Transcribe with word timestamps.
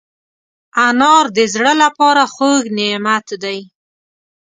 انار 0.87 1.25
د 1.37 1.39
زړه 1.53 1.73
له 1.81 1.89
پاره 1.97 2.25
خوږ 2.33 2.63
نعمت 2.77 3.27
دی. 3.43 3.59